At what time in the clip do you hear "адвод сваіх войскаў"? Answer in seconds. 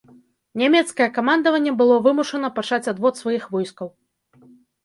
2.93-3.87